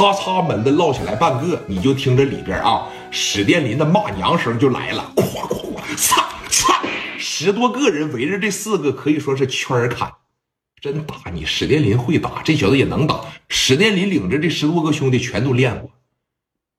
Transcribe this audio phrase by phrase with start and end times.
[0.00, 6.82] 咔嚓门子落下来半个，你就听着里边啊，史殿林的骂娘声就来了，咵咵咵，擦擦，
[7.18, 10.10] 十多个人围着这四个可以说是圈砍，
[10.80, 11.44] 真打你！
[11.44, 13.20] 史殿林会打，这小子也能打。
[13.50, 15.90] 史殿林领着这十多个兄弟全都练过，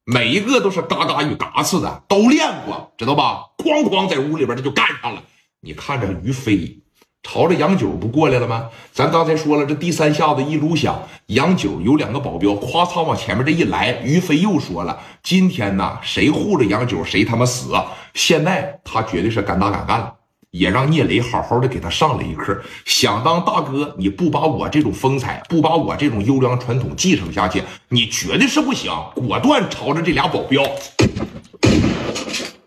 [0.03, 3.51] 每一个都是嘎嘎与嘎次的，都练过，知道吧？
[3.59, 5.21] 哐哐在屋里边他就干上了。
[5.59, 6.79] 你看着于飞。
[7.23, 8.69] 朝着杨九不过来了吗？
[8.91, 17.73] 咱刚才说了，这第三下子一撸响，杨九有两个保镖，咵嚓往前面这一来，于飞又说了：“今天呢，谁护着杨九，谁他妈死。”
[18.13, 20.13] 现在他绝对是敢打敢干了，
[20.49, 22.59] 也让聂磊好好的给他上了一课。
[22.85, 28.91] 想当大哥，你不把我这种风采，不把我这种优良传统继承下去，你绝对是不行。
[29.15, 30.63] 果断朝着这俩保镖，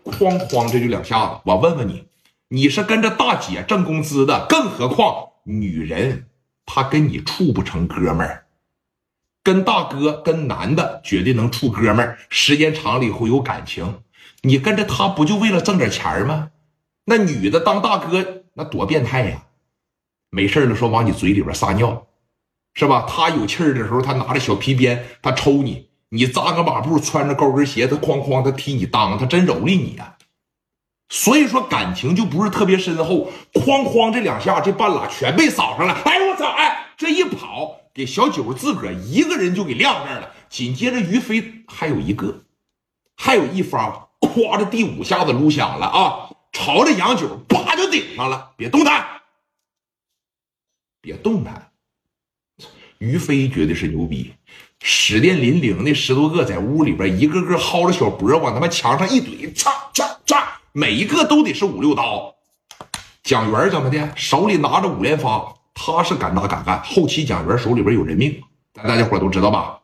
[0.05, 1.33] 哐哐这就两下子。
[1.43, 2.05] 我问问你。
[2.49, 6.27] 你是跟着大姐挣工资的，更何况女人，
[6.65, 8.45] 她跟你处不成哥们儿。
[9.43, 14.01] 跟大哥跟男的绝对能处哥们儿，时间长了以后有感情。
[14.41, 16.49] 你跟着他不就为了挣点钱吗？
[17.05, 19.43] 那女的当大哥那多变态呀！
[20.29, 22.07] 没事了说往你嘴里边撒尿，
[22.73, 23.05] 是吧？
[23.07, 25.89] 他有气儿的时候，他拿着小皮鞭，他抽你。
[26.09, 30.14] 你扎个马步，穿着高跟鞋，他哐哐他踢你裆，他真蹂躏你呀！
[31.09, 35.93] 所以说感情就不是特别深厚，哐哐这两下，这半拉全被扫上了。
[36.05, 36.45] 哎我操！
[36.49, 40.31] 哎，这一跑给小九自个儿一个人就给晾那儿了。
[40.49, 42.43] 紧接着于飞还有一个，
[43.15, 48.51] 还有一方，夸着第五下子撸响了啊，朝着杨九叭就顶上了。
[48.57, 49.05] 别动弹，
[51.01, 51.71] 别动弹。
[52.97, 54.33] 于飞绝对是牛逼，
[54.81, 60.43] 史殿林领那十多个在屋里边，一个个薅着小脖往他妈墙上一怼，嚓嚓嚓。
[60.77, 62.35] 每一个都得是五六刀，
[63.23, 64.11] 蒋元怎么的？
[64.13, 66.83] 手里拿着五连发，他是敢打敢干。
[66.83, 68.41] 后期蒋元手里边有人命，
[68.83, 69.79] 大家伙都知道吧？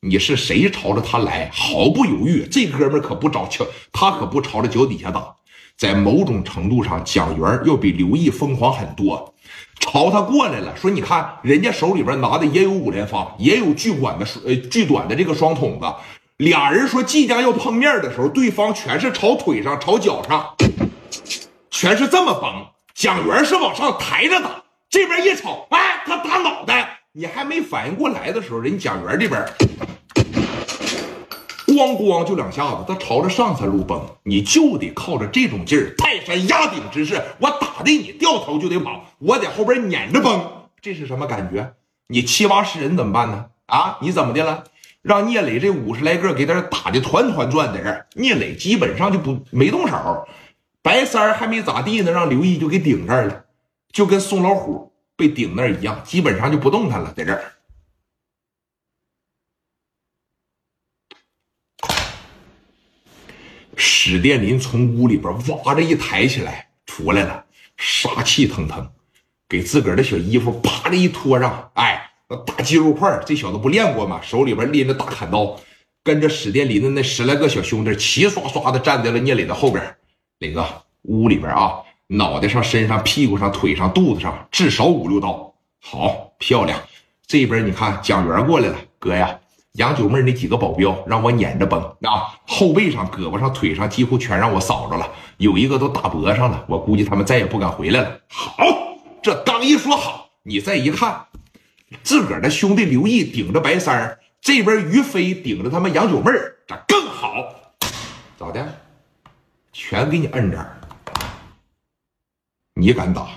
[0.00, 5.34] 你是谁朝着他来，毫不犹豫，这哥们可不找瞧，他可不朝着脚底下打。
[5.76, 9.34] 在某种程度上，蒋元要比刘毅疯狂很多，
[9.78, 15.86] 朝他过来了，说你看人家手里边拿的也有五连发，也有巨管的呃巨短的这个双筒子。
[16.40, 20.56] 俩人说即将要碰面的时候，对方全是朝腿上、朝脚上，
[21.70, 22.64] 全是这么崩。
[22.94, 27.00] 蒋元是往上抬着打，这边一瞅，哎，他打脑袋。
[27.12, 29.44] 你还没反应过来的时候，人蒋元这边
[31.66, 34.02] 咣咣就两下子，他朝着上三路崩。
[34.22, 40.50] 你就得靠着这种劲儿，泰山压顶之势，我打的你掉头就得跑，我在后边撵着崩。
[40.80, 41.74] 这是什么感觉？
[42.06, 43.44] 你七八十人怎么办呢？
[43.66, 44.64] 啊，你怎么的了？
[45.02, 50.28] 让聂磊这五十来个给他打的团团转的人，聂磊基本上就不没动手，
[50.82, 53.46] 白三还没咋地呢，让刘毅就给顶这儿了，
[53.90, 57.52] 就跟宋老虎被顶那儿一样，基本上就不动弹了，在这儿。
[63.76, 67.46] 史殿林从屋里边哇着一抬起来出来了，
[67.78, 68.92] 杀气腾腾，
[69.48, 71.99] 给自个儿的小衣服啪的一脱上，哎。
[72.36, 74.20] 大肌肉块这小子不练过吗？
[74.22, 75.56] 手里边拎着大砍刀，
[76.04, 79.96] 跟着史殿林的那十来个小兄弟齐刷刷的站在了聂磊的后边。
[80.38, 80.64] 磊哥，
[81.02, 85.52] 屋里边啊，脑袋上、身上、屁股上、腿上、肚子上至少五六刀，
[85.82, 86.78] 好漂亮。
[87.26, 89.38] 这边你看，蒋元过来了，哥呀，
[89.72, 95.08] 杨九妹那几个保镖让我撵着崩啊，后背上、胳膊上、腿上几乎全让我扫着了，
[95.38, 98.20] 有一个都打脖上了，我估计他们再也不敢回来了。
[98.28, 98.64] 好，
[99.20, 101.26] 这刚一说好，你再一看。
[102.02, 107.54] 自个儿的兄弟刘毅顶着白三儿，这边于飞顶着他们杨九妹儿，这更好？
[108.38, 108.80] 咋的？
[109.72, 110.80] 全给你摁这儿。
[112.74, 113.28] 你敢打？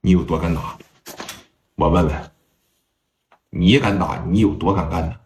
[0.00, 0.78] 你有多敢打？
[1.74, 2.30] 我问问，
[3.50, 4.22] 你敢打？
[4.28, 5.16] 你有多敢干呢？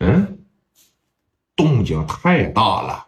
[0.00, 0.44] 嗯？
[1.56, 3.06] 动静太大了。